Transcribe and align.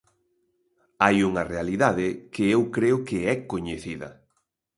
Hai 1.03 1.17
unha 1.29 1.47
realidade 1.53 2.07
que 2.33 2.43
eu 2.55 2.61
creo 2.75 2.97
que 3.07 3.17
é 3.33 3.35
coñecida. 3.51 4.09